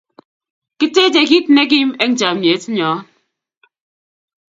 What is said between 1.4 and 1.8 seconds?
ne